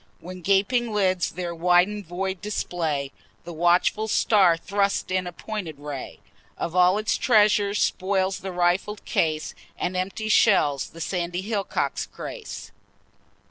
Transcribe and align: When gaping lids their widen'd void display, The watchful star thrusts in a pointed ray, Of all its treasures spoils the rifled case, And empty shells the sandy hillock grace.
When 0.19 0.41
gaping 0.41 0.91
lids 0.91 1.29
their 1.29 1.53
widen'd 1.53 2.07
void 2.07 2.41
display, 2.41 3.11
The 3.43 3.53
watchful 3.53 4.07
star 4.07 4.57
thrusts 4.57 5.11
in 5.11 5.27
a 5.27 5.31
pointed 5.31 5.77
ray, 5.77 6.19
Of 6.57 6.75
all 6.75 6.97
its 6.97 7.19
treasures 7.19 7.79
spoils 7.79 8.39
the 8.39 8.51
rifled 8.51 9.05
case, 9.05 9.53
And 9.77 9.95
empty 9.95 10.27
shells 10.27 10.89
the 10.89 11.01
sandy 11.01 11.41
hillock 11.43 11.77
grace. 12.11 12.71